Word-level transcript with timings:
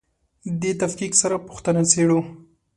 دې 0.61 0.71
تفکیک 0.81 1.13
سره 1.21 1.35
پوښتنه 1.47 1.81
څېړو. 1.91 2.19